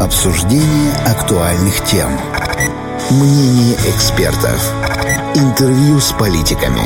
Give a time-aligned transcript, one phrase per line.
[0.00, 2.08] Обсуждение актуальных тем.
[3.10, 4.72] Мнение экспертов.
[5.34, 6.80] Интервью с политиками.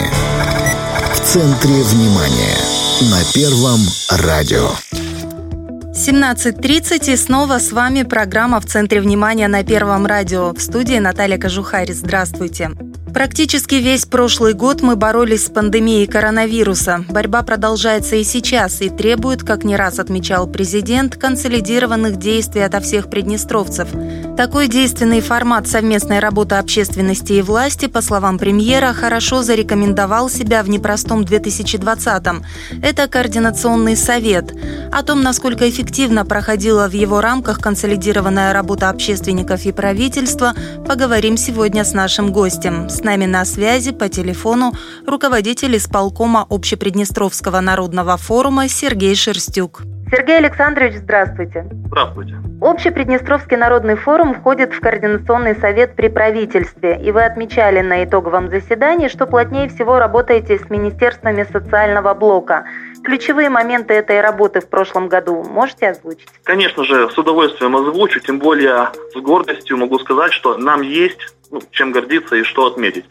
[1.13, 2.57] В центре внимания.
[3.13, 3.79] На Первом
[4.11, 4.69] радио.
[5.95, 10.53] 17.30 и снова с вами программа «В центре внимания» на Первом радио.
[10.53, 11.93] В студии Наталья Кожухарь.
[11.93, 12.73] Здравствуйте.
[13.15, 17.05] Практически весь прошлый год мы боролись с пандемией коронавируса.
[17.09, 23.09] Борьба продолжается и сейчас и требует, как не раз отмечал президент, консолидированных действий ото всех
[23.09, 23.87] приднестровцев.
[24.37, 30.69] Такой действенный формат совместной работы общественности и власти, по словам премьера, хорошо зарекомендовал себя в
[30.69, 32.45] непростом 2020-м.
[32.83, 34.53] Это Координационный совет.
[34.91, 40.53] О том, насколько эффективно проходила в его рамках консолидированная работа общественников и правительства,
[40.85, 42.91] поговорим сегодня с нашим гостем.
[42.91, 44.73] С нами на связи по телефону
[45.07, 49.83] руководитель исполкома Общеприднестровского народного форума Сергей Шерстюк.
[50.11, 51.67] Сергей Александрович, здравствуйте.
[51.87, 52.37] Здравствуйте.
[52.61, 59.09] Общеприднестровский народный форум входит в Координационный совет при правительстве, и вы отмечали на итоговом заседании,
[59.09, 62.65] что плотнее всего работаете с министерствами социального блока.
[63.03, 66.29] Ключевые моменты этой работы в прошлом году можете озвучить?
[66.43, 71.61] Конечно же, с удовольствием озвучу, тем более с гордостью могу сказать, что нам есть ну,
[71.71, 73.05] чем гордиться и что отметить.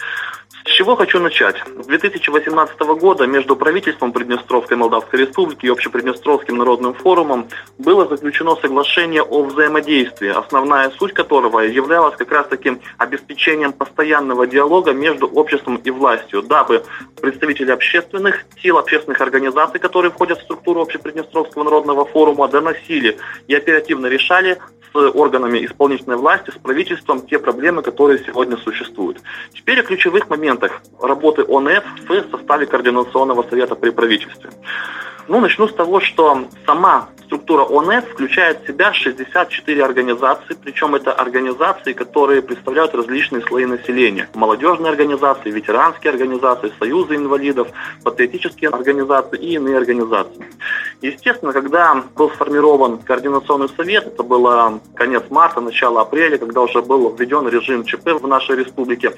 [0.65, 1.57] С чего хочу начать?
[1.81, 9.23] С 2018 года между правительством Приднестровской Молдавской Республики и Общеприднестровским народным форумом было заключено соглашение
[9.23, 15.89] о взаимодействии, основная суть которого являлась как раз таким обеспечением постоянного диалога между обществом и
[15.89, 16.85] властью, дабы
[17.21, 24.07] представители общественных сил, общественных организаций, которые входят в структуру Общеприднестровского народного форума, доносили и оперативно
[24.07, 24.59] решали
[24.93, 29.21] с органами исполнительной власти, с правительством те проблемы, которые сегодня существуют.
[29.53, 34.51] Теперь о ключевых моментах работы ОНФ в составе Координационного совета при правительстве.
[35.27, 41.13] Ну, начну с того, что сама структура ОНФ включает в себя 64 организации, причем это
[41.13, 44.29] организации, которые представляют различные слои населения.
[44.35, 47.69] Молодежные организации, ветеранские организации, союзы инвалидов,
[48.03, 50.45] патриотические организации и иные организации.
[51.01, 57.15] Естественно, когда был сформирован Координационный совет, это было конец марта, начало апреля, когда уже был
[57.15, 59.13] введен режим ЧП в нашей республике,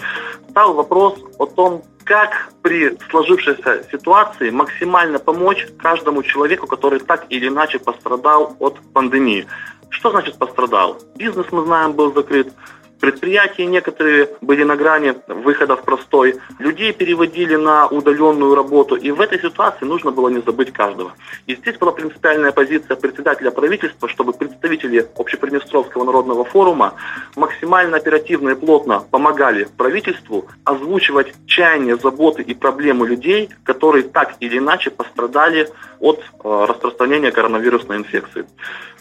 [0.49, 7.47] стал вопрос о том, как при сложившейся ситуации максимально помочь каждому человеку, который так или
[7.47, 9.47] иначе пострадал от пандемии.
[9.89, 11.01] Что значит пострадал?
[11.15, 12.53] Бизнес, мы знаем, был закрыт,
[12.99, 16.35] Предприятия некоторые были на грани выхода в простой.
[16.59, 18.95] Людей переводили на удаленную работу.
[18.95, 21.13] И в этой ситуации нужно было не забыть каждого.
[21.45, 26.93] И здесь была принципиальная позиция председателя правительства, чтобы представители Общеприднестровского народного форума
[27.35, 34.57] максимально оперативно и плотно помогали правительству озвучивать чаяния, заботы и проблемы людей, которые так или
[34.57, 35.69] иначе пострадали
[35.99, 38.45] от э, распространения коронавирусной инфекции.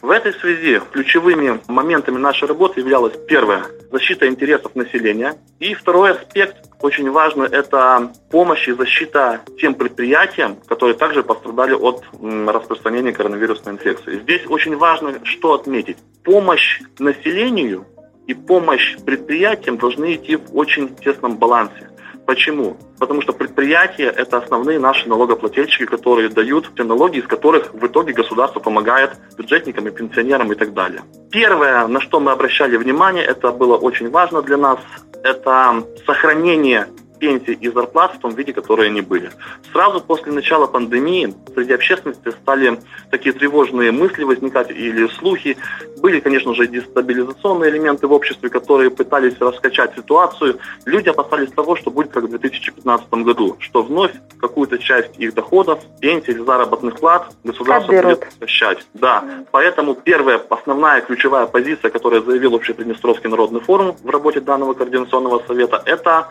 [0.03, 5.37] В этой связи ключевыми моментами нашей работы являлось первое– защита интересов населения.
[5.60, 12.03] И второй аспект, очень важный, это помощь и защита тем предприятиям, которые также пострадали от
[12.49, 14.19] распространения коронавирусной инфекции.
[14.19, 15.97] Здесь очень важно что отметить.
[16.25, 17.87] Помощь населению
[18.27, 21.88] и помощь предприятиям должны идти в очень тесном балансе.
[22.27, 22.77] Почему?
[22.99, 28.15] Потому что предприятия– это основные наши налогоплательщики, которые дают те налоги, из которых в итоге
[28.15, 31.03] государство помогает бюджетникам и пенсионерам и так далее.
[31.31, 34.79] Первое, на что мы обращали внимание, это было очень важно для нас,
[35.23, 36.87] это сохранение
[37.19, 39.31] пенсий и зарплат в том виде, которые они были.
[39.73, 42.79] Сразу после начала пандемии среди общественности стали
[43.11, 45.57] такие тревожные мысли возникать или слухи.
[45.99, 50.59] Были, конечно же, дестабилизационные элементы в обществе, которые пытались раскачать ситуацию.
[50.85, 55.81] Люди опасались того, что будет как в 2015 году, что вновь какую-то часть их доходов,
[56.01, 58.19] пенсий или заработных плат государство Отберут.
[58.19, 58.87] будет возвращать.
[58.95, 65.43] Да, поэтому первая основная ключевая позиция, которую заявил Общеприднестровский народный форум в работе данного координационного
[65.47, 66.29] совета, это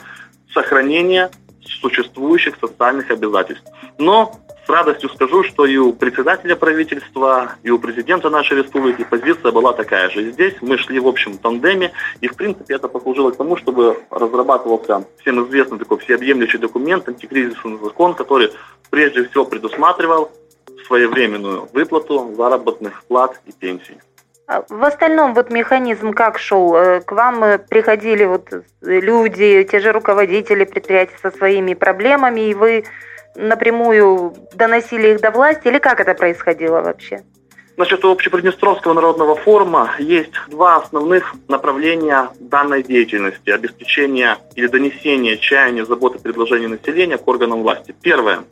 [0.54, 1.30] сохранение
[1.82, 3.66] существующих социальных обязательств.
[3.98, 4.34] Но
[4.66, 9.74] с радостью скажу, что и у председателя правительства, и у президента нашей республики позиция была
[9.74, 10.32] такая же.
[10.32, 11.92] здесь мы шли в общем тандеме,
[12.22, 17.78] и в принципе это послужило к тому, чтобы разрабатывался всем известный такой всеобъемлющий документ, антикризисный
[17.84, 18.52] закон, который
[18.90, 20.32] прежде всего предусматривал
[20.88, 23.98] своевременную выплату заработных плат и пенсий.
[24.46, 26.76] А в остальном вот механизм как шел?
[26.76, 28.50] Э, к вам э, приходили вот
[28.82, 32.84] люди, те же руководители предприятий со своими проблемами, и вы
[33.36, 37.22] напрямую доносили их до власти, или как это происходило вообще?
[37.76, 43.50] Значит, у Общеприднестровского народного форума есть два основных направления данной деятельности.
[43.50, 47.96] Обеспечение или донесение чаяния, заботы, предложений населения к органам власти.
[48.02, 48.44] Первое.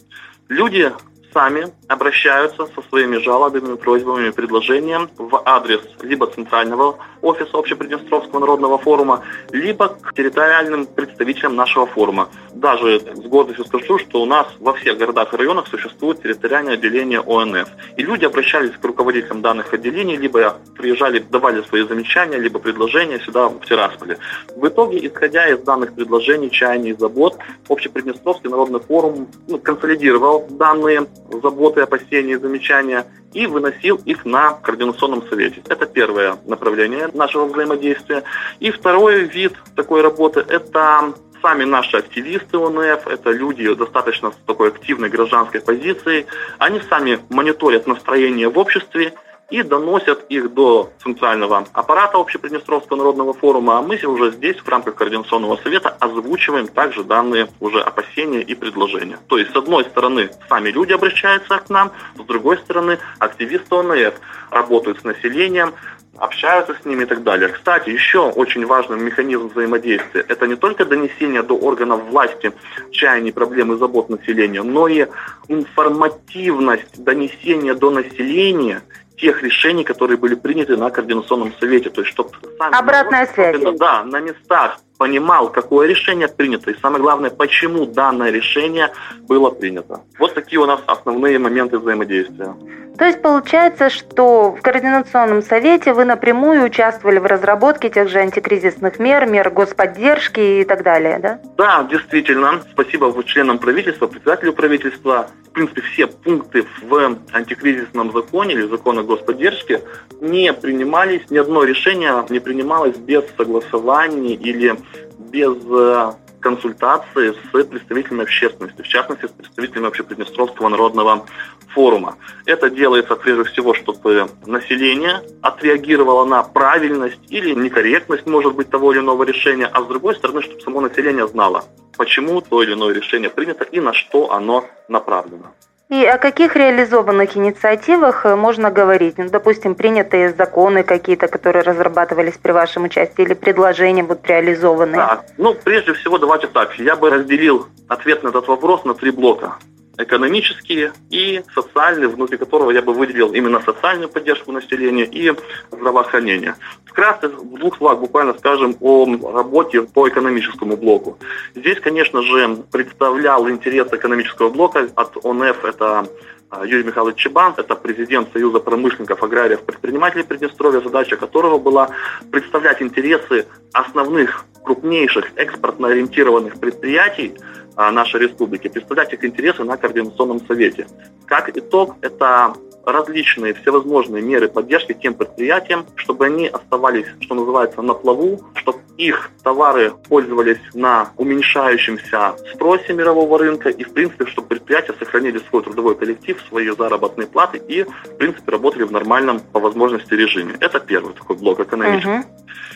[0.47, 0.91] Люди
[1.33, 9.23] сами обращаются со своими жалобами, просьбами, предложениями в адрес либо центрального офиса Общеприднестровского народного форума,
[9.51, 12.29] либо к территориальным представителям нашего форума.
[12.53, 17.19] Даже с гордостью скажу, что у нас во всех городах и районах существует территориальное отделение
[17.19, 17.67] ОНФ.
[17.97, 23.49] И люди обращались к руководителям данных отделений, либо приезжали, давали свои замечания, либо предложения сюда,
[23.49, 24.17] в Тирасполе.
[24.55, 27.37] В итоге, исходя из данных предложений, чаяний и забот,
[27.69, 31.07] Общеприднестровский народный форум ну, консолидировал данные
[31.41, 35.61] заботы, опасения и замечания и выносил их на Координационном совете.
[35.67, 38.23] Это первое направление нашего взаимодействия.
[38.59, 44.69] И второй вид такой работы– это сами наши активисты ОНФ, это люди достаточно с такой
[44.69, 46.27] активной гражданской позицией,
[46.59, 49.13] они сами мониторят настроение в обществе
[49.51, 54.95] и доносят их до центрального аппарата Общеприднестровского народного форума, а мы уже здесь в рамках
[54.95, 59.19] Координационного совета озвучиваем также данные уже опасения и предложения.
[59.27, 64.13] То есть, с одной стороны, сами люди обращаются к нам, с другой стороны, активисты ОНФ
[64.49, 65.73] работают с населением,
[66.17, 67.49] общаются с ними и так далее.
[67.49, 72.53] Кстати, еще очень важный механизм взаимодействия– это не только донесение до органов власти
[72.91, 75.07] чаяний, проблем и забот населения, но и
[75.47, 78.83] информативность донесения до населения
[79.21, 81.89] тех решений, которые были приняты на Координационном совете.
[81.89, 83.61] То есть, чтобы сами Обратная связь.
[83.77, 88.91] Да, на местах понимал, какое решение принято, и самое главное, почему данное решение
[89.27, 90.01] было принято.
[90.19, 92.55] Вот такие у нас основные моменты взаимодействия.
[93.01, 98.99] То есть получается, что в Координационном совете вы напрямую участвовали в разработке тех же антикризисных
[98.99, 101.39] мер, мер господдержки и так далее, да?
[101.57, 102.61] Да, действительно.
[102.71, 105.31] Спасибо членам правительства, председателю правительства.
[105.47, 109.81] В принципе, все пункты в антикризисном законе или законе господдержки
[110.21, 114.75] не принимались, ни одно решение не принималось без согласования или
[115.17, 121.25] без э, консультации с представителями общественности, в частности, с представителями Общеприднестровского народного
[121.69, 122.17] форума.
[122.45, 128.99] Это делается прежде всего, чтобы население отреагировало на правильность или некорректность, может быть, того или
[128.99, 131.63] иного решения, а с другой стороны, чтобы само население знало,
[131.97, 135.53] почему то или иное решение принято и на что оно направлено.
[135.91, 139.17] И о каких реализованных инициативах э, можно говорить?
[139.17, 144.95] Ну, допустим, принятые законы какие-то, которые разрабатывались при вашем участии, или предложения будут реализованы?
[144.95, 146.79] Да, ну, прежде всего, давайте так.
[146.79, 149.57] Я бы разделил ответ на этот вопрос на три блока
[150.03, 155.33] экономические и социальные, внутри которого я бы выделил именно социальную поддержку населения и
[155.71, 156.55] здравоохранение.
[156.85, 161.17] Вкратце, в двух словах буквально скажем о работе по экономическому блоку.
[161.55, 166.07] Здесь, конечно же, представлял интерес экономического блока от ОНФ, это
[166.51, 171.91] а, Юрий Михайлович Чебан, это президент Союза промышленников, аграриев, предпринимателей Приднестровья, задача которого была
[172.29, 177.35] представлять интересы основных крупнейших экспортно ориентированных предприятий
[177.75, 180.87] нашей республики, представлять их интересы на Координационном совете.
[181.25, 182.53] Как итог, это
[182.85, 189.31] различные всевозможные меры поддержки тем предприятиям, чтобы они оставались, что называется, на плаву, чтобы их
[189.43, 195.95] товары пользовались на уменьшающемся спросе мирового рынка и, в принципе, чтобы предприятия сохранили свой трудовой
[195.95, 200.55] коллектив, свои заработные платы и, в принципе, работали в нормальном, по возможности, режиме.
[200.59, 202.09] Это первый такой блок экономический.
[202.09, 202.25] Uh-huh.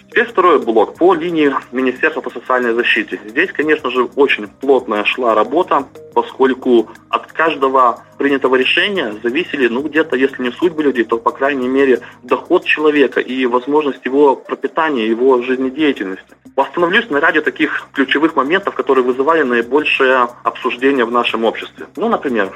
[0.10, 3.20] Теперь второй блок по линии Министерства по социальной защите.
[3.26, 10.16] Здесь, конечно же, очень плотная шла работа, поскольку от каждого принятого решения зависели, ну, где-то,
[10.16, 15.42] если не судьбы людей, то, по крайней мере, доход человека и возможность его пропитания, его
[15.42, 16.24] жизнедеятельности.
[16.56, 21.88] Остановлюсь на ряде таких ключевых моментов, которые вызывали наибольшее обсуждение в нашем обществе.
[21.98, 22.52] Ну, например,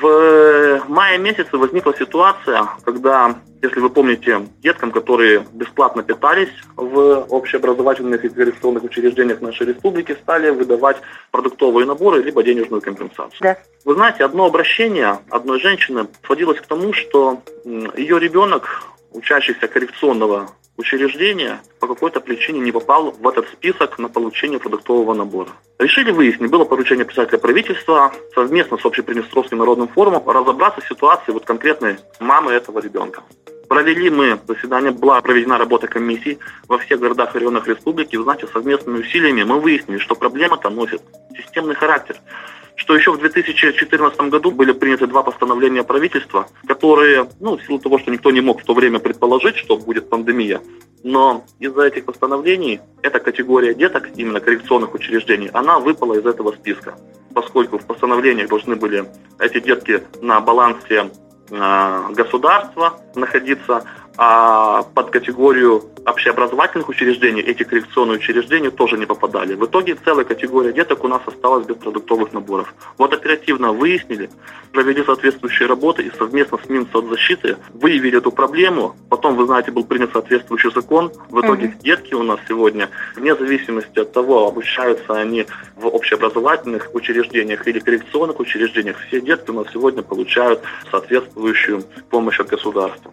[0.00, 8.24] в мае месяце возникла ситуация, когда, если вы помните, деткам, которые бесплатно питались в общеобразовательных
[8.24, 10.96] и коррекционных учреждениях нашей республики, стали выдавать
[11.30, 13.38] продуктовые наборы либо денежную компенсацию.
[13.40, 13.58] Да.
[13.84, 18.82] Вы знаете, одно обращение одной женщины сводилось к тому, что ее ребенок,
[19.12, 20.50] учащийся коррекционного
[20.82, 25.50] учреждения по какой-то причине не попал в этот список на получение продуктового набора.
[25.78, 31.44] Решили выяснить, было поручение председателя правительства совместно с Общеприднестровским народным форумом разобраться в ситуации вот
[31.44, 33.22] конкретной мамы этого ребенка.
[33.68, 38.16] Провели мы заседание, была проведена работа комиссии во всех городах и районах республики.
[38.16, 41.00] Знаете, совместными усилиями мы выяснили, что проблема-то носит
[41.34, 42.16] системный характер
[42.76, 47.98] что еще в 2014 году были приняты два постановления правительства, которые, ну, в силу того,
[47.98, 50.60] что никто не мог в то время предположить, что будет пандемия,
[51.02, 56.96] но из-за этих постановлений эта категория деток, именно коррекционных учреждений, она выпала из этого списка,
[57.34, 59.04] поскольку в постановлениях должны были
[59.38, 61.10] эти детки на балансе
[61.50, 63.84] а, государства находиться,
[64.16, 69.54] а под категорию общеобразовательных учреждений эти коррекционные учреждения тоже не попадали.
[69.54, 72.74] В итоге целая категория деток у нас осталась без продуктовых наборов.
[72.98, 74.30] Вот оперативно выяснили,
[74.72, 78.96] провели соответствующие работы и совместно с Минсоцзащиты выявили эту проблему.
[79.08, 81.12] Потом, вы знаете, был принят соответствующий закон.
[81.30, 81.82] В итоге mm-hmm.
[81.82, 88.40] детки у нас сегодня, вне зависимости от того, обучаются они в общеобразовательных учреждениях или коррекционных
[88.40, 93.12] учреждениях, все детки у нас сегодня получают соответствующую помощь от государства.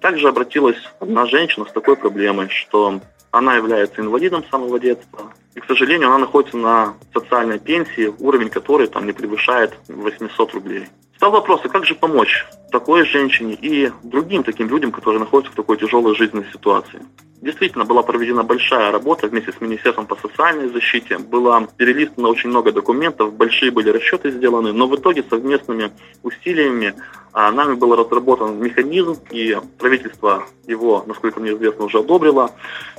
[0.00, 5.32] Также обратилась одна женщина с такой проблемой, что она является инвалидом с самого детства.
[5.54, 10.86] И, к сожалению, она находится на социальной пенсии, уровень которой там не превышает 800 рублей.
[11.20, 15.54] Стал вопрос, а как же помочь такой женщине и другим таким людям, которые находятся в
[15.54, 17.02] такой тяжелой жизненной ситуации?
[17.42, 21.18] Действительно, была проведена большая работа вместе с Министерством по социальной защите.
[21.18, 25.90] Было перелистано очень много документов, большие были расчеты сделаны, но в итоге совместными
[26.22, 26.94] усилиями
[27.32, 32.50] а, нами был разработан механизм, и правительство его, насколько мне известно, уже одобрило,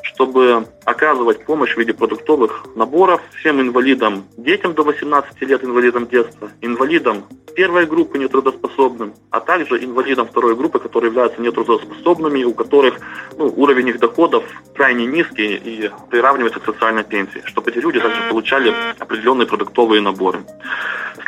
[0.03, 6.49] чтобы оказывать помощь в виде продуктовых наборов всем инвалидам, детям до 18 лет, инвалидам детства,
[6.61, 7.25] инвалидам
[7.55, 12.99] первой группы нетрудоспособным, а также инвалидам второй группы, которые являются нетрудоспособными, у которых
[13.37, 18.21] ну, уровень их доходов крайне низкий и приравнивается к социальной пенсии, чтобы эти люди также
[18.29, 20.39] получали определенные продуктовые наборы.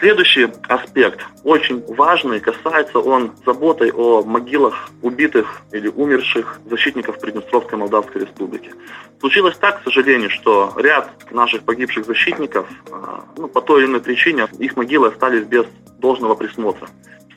[0.04, 8.24] Следующий аспект, очень важный, касается он заботой о могилах убитых или умерших защитников Приднестровской Молдавской
[8.24, 8.74] Республики.
[9.22, 14.02] Случилось так, к сожалению, что ряд наших погибших защитников, а, ну, по той или иной
[14.02, 15.66] причине, их могилы остались без
[16.02, 16.90] должного присмотра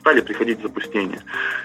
[0.07, 1.19] стали приходить в запустение.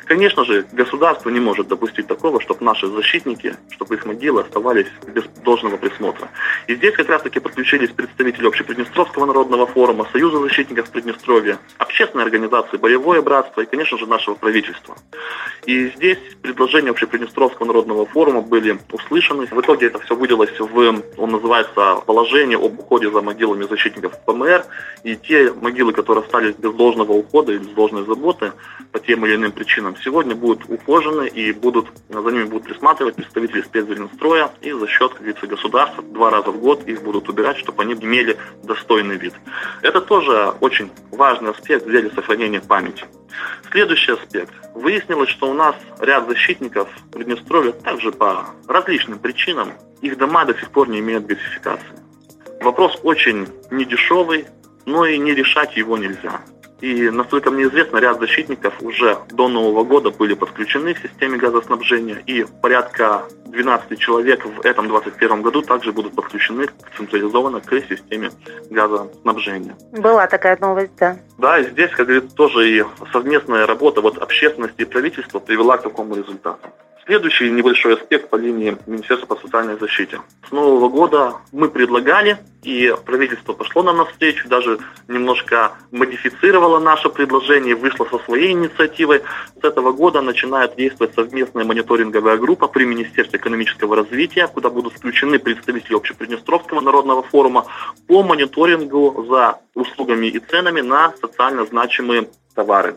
[0.05, 5.23] Конечно же, государство не может допустить такого, чтобы наши защитники, чтобы их могилы оставались без
[5.45, 6.29] должного присмотра.
[6.67, 13.23] И здесь как раз-таки подключились представители Общеприднестровского народного форума, Союза защитников Приднестровья, общественной организации «Боевое
[13.23, 14.97] братство» и, конечно же, нашего правительства.
[15.65, 19.47] И здесь предложения Общеприднестровского народного форума были услышаны.
[19.47, 24.65] В итоге это все выделилось в, он называется, положение об уходе за могилами защитников ПМР.
[25.05, 28.53] И те могилы, которые остались без должного ухода или без должной заботы,
[28.91, 33.63] по тем или иным причинам сегодня будут ухожены и будут, за ними будут присматривать представители
[33.63, 37.83] спецзеленстроя и за счет, как говорится, государства два раза в год их будут убирать, чтобы
[37.83, 39.35] они имели достойный вид.
[39.83, 40.72] Это тоже очень
[41.11, 43.05] важный аспект в деле сохранения памяти.
[43.71, 44.53] Следующий аспект.
[44.75, 50.71] Выяснилось, что у нас ряд защитников Приднестровья также по различным причинам их дома до сих
[50.71, 51.99] пор не имеют газификации.
[52.61, 54.47] Вопрос очень недешевый,
[54.85, 56.41] но и не решать его нельзя.
[56.83, 62.21] И, насколько мне известно, ряд защитников уже до Нового года были подключены к системе газоснабжения,
[62.27, 68.33] и порядка 12 человек в этом 2021 году также будут подключены централизованно к системе
[68.69, 69.77] газоснабжения.
[69.93, 71.19] Была такая новость, да.
[71.39, 75.83] Да, и здесь, как говорится, тоже и совместная работа вот общественности и правительства привела к
[75.83, 76.69] такому результату.
[77.05, 80.21] Следующий небольшой аспект по линии Министерства по социальной защите.
[80.49, 84.79] С Нового года мы предлагали, и правительство пошло нам навстречу, даже
[85.09, 89.23] немножко модифицировало наше предложение, вышло со своей инициативой.
[89.61, 95.41] С этого года начинает действовать совместная мониторинговая группа при Министерстве экономического развития, куда будут включены
[95.41, 97.67] представители Общеприднестровского народного форума
[98.07, 102.97] по мониторингу за услугами и ценами на социально значимые товары.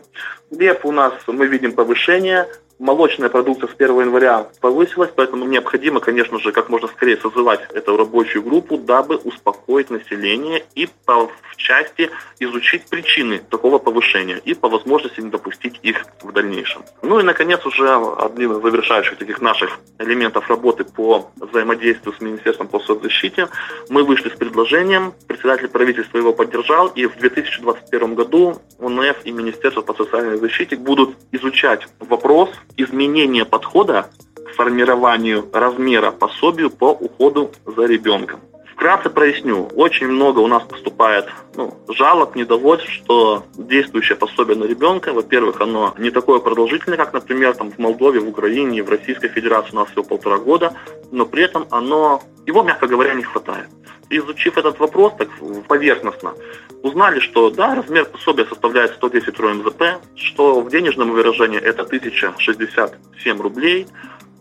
[0.52, 2.46] Где у нас мы видим повышение,
[2.78, 7.96] молочная продукция с 1 января повысилась, поэтому необходимо, конечно же, как можно скорее созывать эту
[7.96, 14.68] рабочую группу, дабы успокоить население и по, в части изучить причины такого повышения и по
[14.68, 16.82] возможности не допустить их в дальнейшем.
[17.02, 22.68] Ну и, наконец, уже одним из завершающих таких наших элементов работы по взаимодействию с Министерством
[22.68, 23.48] по соцзащите
[23.88, 29.82] мы вышли с предложением, председатель правительства его поддержал, и в 2021 году УНФ и Министерство
[29.82, 37.86] по социальной защите будут изучать вопрос изменение подхода к формированию размера пособию по уходу за
[37.86, 38.40] ребенком.
[38.76, 39.70] Вкратце проясню.
[39.74, 45.94] Очень много у нас поступает ну, жалоб, недовольств, что действующее пособие на ребенка, во-первых, оно
[45.96, 49.88] не такое продолжительное, как, например, там, в Молдове, в Украине, в Российской Федерации у нас
[49.88, 50.74] всего полтора года,
[51.10, 53.66] но при этом оно, его, мягко говоря, не хватает.
[54.10, 55.30] Изучив этот вопрос так
[55.66, 56.34] поверхностно,
[56.82, 59.82] узнали, что да, размер пособия составляет 110 РМЗП,
[60.16, 63.86] что в денежном выражении это 1067 рублей,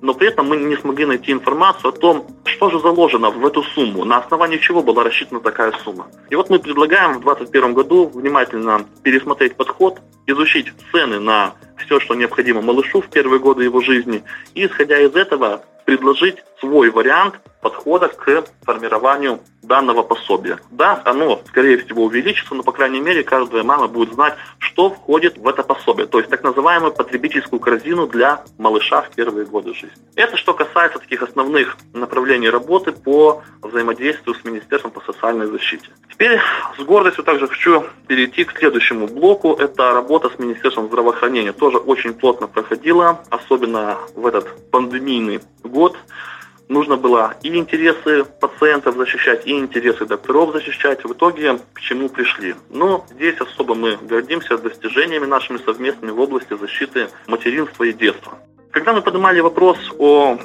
[0.05, 3.63] но при этом мы не смогли найти информацию о том, что же заложено в эту
[3.63, 6.07] сумму, на основании чего была рассчитана такая сумма.
[6.29, 12.13] И вот мы предлагаем в 2021 году внимательно пересмотреть подход, изучить цены на все, что
[12.13, 17.35] необходимо малышу в первые годы его жизни, и исходя из этого предложить свой вариант
[17.65, 20.59] подхода к формированию данного пособия.
[20.69, 25.39] Да, оно, скорее всего, увеличится, но, по крайней мере, каждая мама будет знать, что входит
[25.39, 29.97] в это пособие, то есть так называемую потребительскую корзину для малыша в первые годы жизни.
[30.15, 35.89] Это что касается таких основных направлений работы по взаимодействию с Министерством по социальной защите.
[36.11, 36.39] Теперь
[36.77, 39.53] с гордостью также хочу перейти к следующему блоку.
[39.53, 41.51] Это работа с Министерством здравоохранения.
[41.51, 45.97] Тоже очень плотно проходила, особенно в этот пандемийный год
[46.67, 51.03] нужно было и интересы пациентов защищать, и интересы докторов защищать.
[51.03, 52.55] В итоге к чему пришли?
[52.69, 58.37] Но здесь особо мы гордимся достижениями нашими совместными в области защиты материнства и детства.
[58.71, 60.37] Когда мы поднимали вопрос о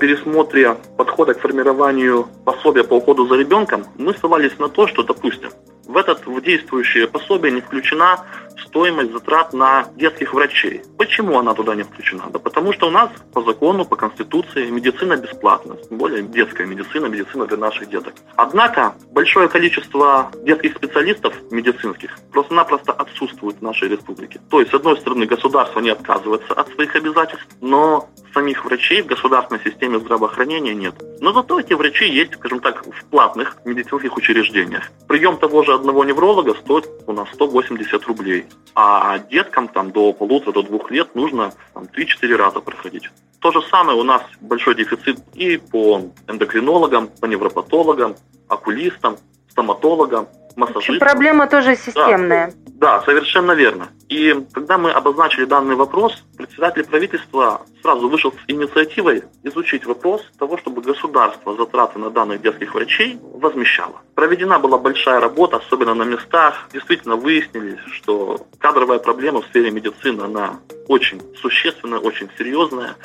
[0.00, 5.50] пересмотре подхода к формированию пособия по уходу за ребенком, мы ссылались на то, что, допустим,
[5.86, 8.24] в этот в действующее пособие не включена
[8.58, 10.82] стоимость затрат на детских врачей.
[10.98, 12.24] Почему она туда не включена?
[12.30, 17.06] Да потому что у нас по закону, по Конституции медицина бесплатна, тем более детская медицина,
[17.06, 18.14] медицина для наших деток.
[18.36, 24.40] Однако большое количество детских специалистов медицинских просто-напросто отсутствует в нашей республике.
[24.50, 29.06] То есть, с одной стороны, государство не отказывается от своих обязательств, но самих врачей в
[29.06, 30.94] государственной системе здравоохранения нет.
[31.20, 34.90] Но зато эти врачи есть, скажем так, в платных медицинских учреждениях.
[35.06, 38.43] Прием того же одного невролога стоит у нас 180 рублей.
[38.74, 43.08] А деткам там до полутора, до двух лет нужно там, 3-4 раза проходить.
[43.38, 48.16] То же самое у нас большой дефицит и по эндокринологам, по невропатологам,
[48.48, 49.16] окулистам,
[49.50, 50.98] стоматологам, массажистам.
[50.98, 52.48] Проблема тоже системная.
[52.48, 52.64] Да.
[52.84, 53.88] Да, совершенно верно.
[54.08, 60.58] И когда мы обозначили данный вопрос, председатель правительства сразу вышел с инициативой изучить вопрос того,
[60.58, 64.02] чтобы государство затраты на данных детских врачей возмещало.
[64.14, 66.68] Проведена была большая работа, особенно на местах.
[66.72, 70.58] Действительно выяснили, что кадровая проблема в сфере медицины, она
[70.88, 72.96] очень существенная, очень серьезная.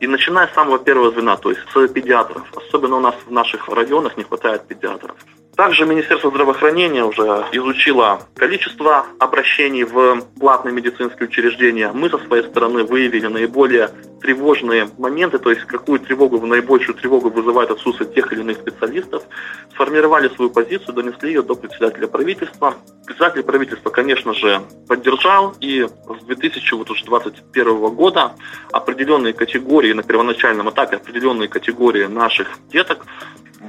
[0.00, 2.42] И начиная с самого первого звена, то есть с педиатров.
[2.54, 5.16] Особенно у нас в наших районах не хватает педиатров.
[5.56, 11.92] Также Министерство здравоохранения уже изучило количество обращений в платные медицинские учреждения.
[11.92, 17.70] Мы со своей стороны выявили наиболее тревожные моменты, то есть какую тревогу, наибольшую тревогу вызывает
[17.70, 19.22] отсутствие тех или иных специалистов,
[19.72, 22.74] сформировали свою позицию, донесли ее до председателя правительства.
[23.06, 28.32] Председатель правительства, конечно же, поддержал, и с 2021 года
[28.72, 33.04] определенные категории, на первоначальном этапе определенные категории наших деток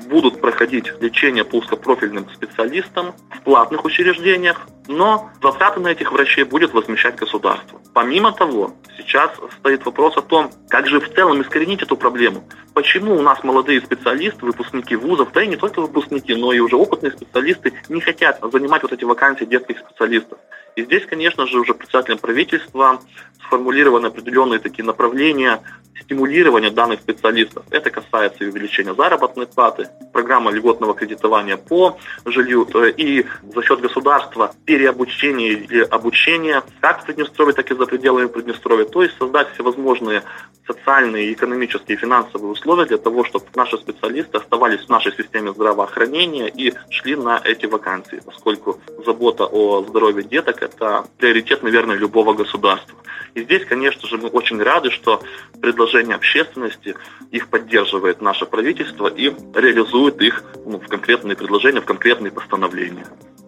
[0.07, 6.73] будут проходить лечение по узкопрофильным специалистам в платных учреждениях, но затраты на этих врачей будет
[6.73, 7.79] возмещать государство.
[7.93, 12.43] Помимо того, сейчас стоит вопрос о том, как же в целом искоренить эту проблему.
[12.75, 16.75] Почему у нас молодые специалисты, выпускники вузов, да и не только выпускники, но и уже
[16.75, 20.37] опытные специалисты не хотят занимать вот эти вакансии детских специалистов.
[20.75, 22.99] И здесь, конечно же, уже председателем правительства
[23.45, 25.61] сформулированы определенные такие направления
[26.01, 27.63] стимулирования данных специалистов.
[27.71, 34.53] Это касается и увеличения заработной платы, программа льготного кредитования по жилью и за счет государства
[34.65, 38.85] переобучения или обучения как в Приднестровье, так и за пределами Приднестровья.
[38.85, 40.23] То есть создать всевозможные
[40.67, 46.47] социальные, экономические и финансовые условия для того, чтобы наши специалисты оставались в нашей системе здравоохранения
[46.47, 52.97] и шли на эти вакансии, поскольку забота о здоровье деток– это приоритет, наверное, любого государства.
[53.35, 55.21] И здесь, конечно же, мы очень рады, что
[55.61, 56.95] предложения общественности,
[57.31, 63.05] их поддерживает наше правительство и реализует их ну, в конкретные предложения, в конкретные постановления.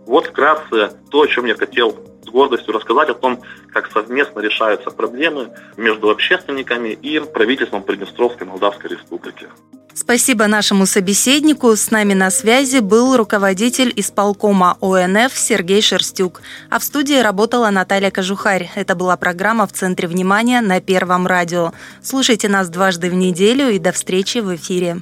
[0.08, 3.42] Вот вкратце то, о чем я хотел с гордостью рассказать о том,
[3.74, 9.48] как совместно решаются проблемы между общественниками и правительством Приднестровской Молдавской Республики.
[9.94, 11.76] Спасибо нашему собеседнику.
[11.76, 16.42] С нами на связи был руководитель исполкома ОНФ Сергей Шерстюк.
[16.70, 18.70] А в студии работала Наталья Кожухарь.
[18.76, 21.74] Это была программа «В центре внимания» на Первом радио.
[22.02, 25.02] Слушайте нас дважды в неделю и до встречи в эфире.